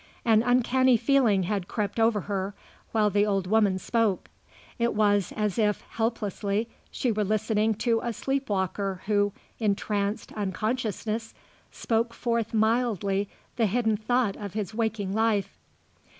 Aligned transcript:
An 0.25 0.41
uncanny 0.41 0.97
feeling 0.97 1.43
had 1.43 1.67
crept 1.67 1.99
over 1.99 2.21
her 2.21 2.55
while 2.91 3.11
the 3.11 3.23
old 3.23 3.45
woman 3.45 3.77
spoke. 3.77 4.29
It 4.79 4.95
was 4.95 5.31
as 5.33 5.59
if, 5.59 5.81
helplessly, 5.91 6.67
she 6.89 7.11
were 7.11 7.23
listening 7.23 7.75
to 7.75 7.99
a 8.01 8.11
sleep 8.11 8.49
walker 8.49 9.03
who, 9.05 9.31
in 9.59 9.75
tranced 9.75 10.31
unconsciousness, 10.33 11.35
spoke 11.69 12.15
forth 12.15 12.51
mildly 12.51 13.29
the 13.57 13.67
hidden 13.67 13.95
thought 13.95 14.35
of 14.37 14.53
his 14.55 14.73
waking 14.73 15.13
life. 15.13 15.55